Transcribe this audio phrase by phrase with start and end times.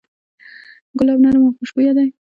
[0.97, 2.07] ګلاب نرم او خوشبویه دی.